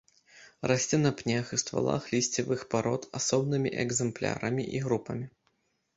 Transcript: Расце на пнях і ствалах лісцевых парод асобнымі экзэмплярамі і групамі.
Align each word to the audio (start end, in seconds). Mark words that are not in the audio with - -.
Расце 0.69 0.97
на 1.01 1.11
пнях 1.19 1.51
і 1.57 1.59
ствалах 1.63 2.07
лісцевых 2.15 2.65
парод 2.73 3.07
асобнымі 3.19 3.69
экзэмплярамі 3.85 4.63
і 4.79 4.87
групамі. 4.87 5.25